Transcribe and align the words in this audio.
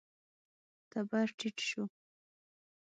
تبر 0.89 1.27
ټيټ 1.37 1.57
شو. 1.69 1.83